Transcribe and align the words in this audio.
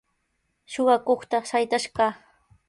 Suqakuqta 0.75 1.43
saytash 1.51 1.87
kaa. 1.97 2.11